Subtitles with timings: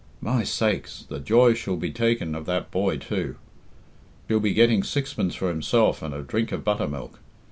[0.19, 1.05] My sakes!
[1.07, 3.35] the joy she'll be taking of that boy, too!
[4.27, 7.19] He'll be getting sixpence for himself and a drink of butter milk.